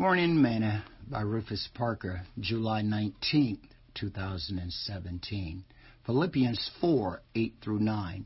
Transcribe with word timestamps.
Morning 0.00 0.40
Manna 0.40 0.82
by 1.10 1.20
Rufus 1.20 1.68
Parker, 1.74 2.22
July 2.38 2.80
19, 2.80 3.58
2017. 3.92 5.64
Philippians 6.06 6.70
4 6.80 7.20
8 7.34 7.54
through 7.62 7.80
9. 7.80 8.24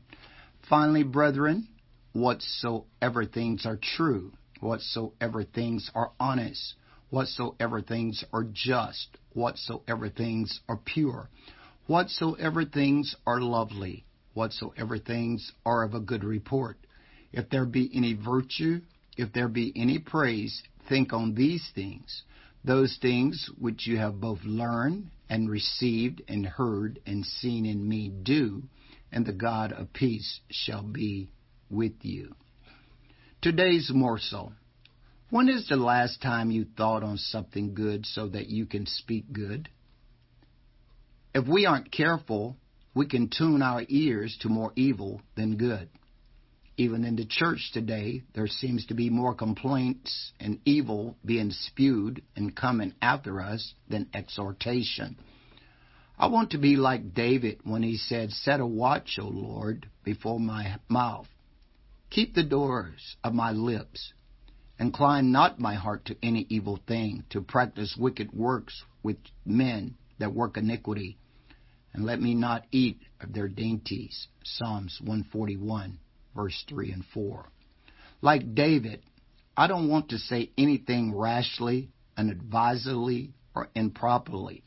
Finally, 0.69 1.03
brethren, 1.03 1.67
whatsoever 2.13 3.25
things 3.25 3.65
are 3.65 3.77
true, 3.97 4.31
whatsoever 4.61 5.43
things 5.43 5.91
are 5.93 6.13
honest, 6.17 6.75
whatsoever 7.09 7.81
things 7.81 8.23
are 8.31 8.45
just, 8.53 9.17
whatsoever 9.33 10.07
things 10.07 10.61
are 10.69 10.77
pure, 10.77 11.27
whatsoever 11.87 12.63
things 12.63 13.17
are 13.27 13.41
lovely, 13.41 14.05
whatsoever 14.33 14.97
things 14.97 15.51
are 15.65 15.83
of 15.83 15.93
a 15.93 15.99
good 15.99 16.23
report, 16.23 16.77
if 17.33 17.49
there 17.49 17.65
be 17.65 17.91
any 17.93 18.13
virtue, 18.13 18.79
if 19.17 19.33
there 19.33 19.49
be 19.49 19.73
any 19.75 19.99
praise, 19.99 20.63
think 20.87 21.13
on 21.13 21.35
these 21.35 21.67
things, 21.75 22.23
those 22.63 22.97
things 23.01 23.49
which 23.59 23.85
you 23.87 23.97
have 23.97 24.19
both 24.19 24.39
learned 24.43 25.11
and 25.29 25.49
received 25.49 26.21
and 26.27 26.45
heard 26.45 26.99
and 27.05 27.25
seen 27.25 27.65
in 27.65 27.87
me 27.87 28.09
do, 28.09 28.63
and 29.11 29.25
the 29.25 29.33
God 29.33 29.71
of 29.71 29.93
peace 29.93 30.39
shall 30.49 30.83
be 30.83 31.29
with 31.69 31.93
you. 32.01 32.35
Today's 33.41 33.91
morsel. 33.93 34.53
When 35.29 35.49
is 35.49 35.67
the 35.67 35.75
last 35.75 36.21
time 36.21 36.51
you 36.51 36.65
thought 36.77 37.03
on 37.03 37.17
something 37.17 37.73
good 37.73 38.05
so 38.05 38.27
that 38.29 38.47
you 38.47 38.65
can 38.65 38.85
speak 38.85 39.31
good? 39.31 39.69
If 41.33 41.47
we 41.47 41.65
aren't 41.65 41.91
careful, 41.91 42.57
we 42.93 43.07
can 43.07 43.29
tune 43.29 43.61
our 43.61 43.83
ears 43.89 44.37
to 44.41 44.49
more 44.49 44.71
evil 44.75 45.21
than 45.35 45.57
good. 45.57 45.89
Even 46.77 47.05
in 47.05 47.15
the 47.15 47.25
church 47.25 47.71
today, 47.73 48.23
there 48.33 48.47
seems 48.47 48.85
to 48.87 48.93
be 48.93 49.09
more 49.09 49.33
complaints 49.33 50.33
and 50.41 50.59
evil 50.65 51.15
being 51.23 51.51
spewed 51.51 52.21
and 52.35 52.53
coming 52.55 52.93
after 53.01 53.39
us 53.39 53.73
than 53.87 54.09
exhortation. 54.13 55.15
I 56.17 56.27
want 56.27 56.51
to 56.51 56.57
be 56.57 56.75
like 56.75 57.13
David 57.13 57.59
when 57.63 57.81
he 57.81 57.95
said, 57.95 58.31
Set 58.31 58.59
a 58.59 58.65
watch, 58.65 59.17
O 59.21 59.27
Lord, 59.27 59.89
before 60.03 60.39
my 60.39 60.77
mouth. 60.89 61.27
Keep 62.09 62.35
the 62.35 62.43
doors 62.43 63.15
of 63.23 63.33
my 63.33 63.51
lips. 63.51 64.11
Incline 64.77 65.31
not 65.31 65.59
my 65.59 65.75
heart 65.75 66.03
to 66.05 66.17
any 66.21 66.45
evil 66.49 66.77
thing, 66.87 67.23
to 67.29 67.41
practice 67.41 67.95
wicked 67.97 68.33
works 68.33 68.83
with 69.01 69.17
men 69.45 69.95
that 70.19 70.33
work 70.33 70.57
iniquity. 70.57 71.17
And 71.93 72.05
let 72.05 72.21
me 72.21 72.33
not 72.33 72.65
eat 72.71 72.99
of 73.21 73.33
their 73.33 73.47
dainties. 73.47 74.27
Psalms 74.43 74.99
141 74.99 75.99
verse 76.35 76.63
3 76.67 76.91
and 76.91 77.05
4. 77.13 77.45
Like 78.21 78.55
David, 78.55 79.01
I 79.57 79.67
don't 79.67 79.89
want 79.89 80.09
to 80.09 80.17
say 80.17 80.51
anything 80.57 81.15
rashly, 81.15 81.89
unadvisedly, 82.17 83.33
or 83.55 83.69
improperly. 83.73 84.63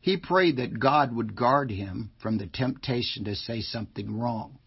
He 0.00 0.16
prayed 0.16 0.56
that 0.56 0.78
God 0.78 1.14
would 1.14 1.36
guard 1.36 1.70
him 1.70 2.12
from 2.22 2.38
the 2.38 2.46
temptation 2.46 3.24
to 3.24 3.34
say 3.34 3.60
something 3.60 4.18
wrong. 4.18 4.58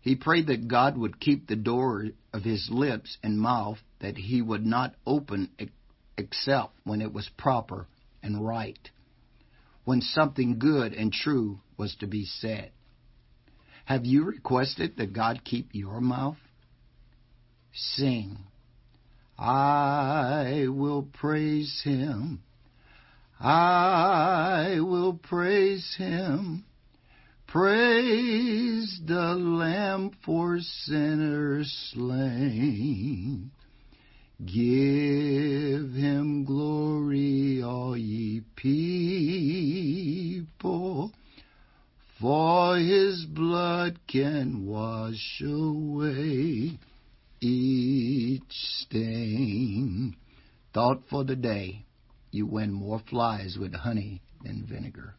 He 0.00 0.16
prayed 0.16 0.46
that 0.46 0.68
God 0.68 0.96
would 0.96 1.20
keep 1.20 1.46
the 1.46 1.56
door 1.56 2.06
of 2.32 2.42
his 2.42 2.68
lips 2.70 3.18
and 3.22 3.40
mouth 3.40 3.78
that 4.00 4.16
he 4.16 4.40
would 4.40 4.64
not 4.64 4.94
open 5.06 5.50
except 6.16 6.74
when 6.84 7.00
it 7.00 7.12
was 7.12 7.28
proper 7.36 7.86
and 8.22 8.46
right, 8.46 8.90
when 9.84 10.00
something 10.00 10.58
good 10.58 10.94
and 10.94 11.12
true 11.12 11.60
was 11.76 11.94
to 11.96 12.06
be 12.06 12.24
said. 12.24 12.70
Have 13.84 14.04
you 14.04 14.24
requested 14.24 14.96
that 14.96 15.12
God 15.12 15.44
keep 15.44 15.70
your 15.72 16.00
mouth? 16.00 16.38
Sing. 17.72 18.38
I 19.38 20.66
will 20.68 21.08
praise 21.12 21.82
him. 21.84 22.42
I 23.40 24.76
will 24.80 25.14
praise 25.14 25.94
him. 25.98 26.64
Praise 27.48 29.00
the 29.06 29.34
Lamb 29.34 30.12
for 30.24 30.58
sinners 30.60 31.92
slain. 31.92 33.50
Give 34.44 35.92
him 35.92 36.13
for 42.20 42.76
his 42.78 43.24
blood 43.26 43.98
can 44.06 44.66
wash 44.66 45.42
away 45.44 46.78
each 47.40 48.42
stain. 48.52 50.16
Thought 50.72 51.02
for 51.10 51.24
the 51.24 51.36
day, 51.36 51.84
you 52.30 52.46
win 52.46 52.72
more 52.72 53.00
flies 53.10 53.56
with 53.58 53.74
honey 53.74 54.22
than 54.42 54.66
vinegar. 54.66 55.14